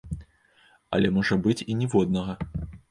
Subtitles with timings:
[0.97, 2.33] Але можа быць і ніводнага.